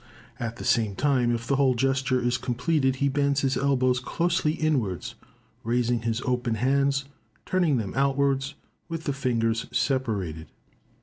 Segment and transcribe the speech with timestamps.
[0.39, 4.53] At the same time, if the whole gesture is completed, he bends his elbows closely
[4.53, 5.13] inwards,
[5.63, 7.05] raises his open hands,
[7.45, 8.55] turning them outwards,
[8.89, 10.47] with the fingers separated.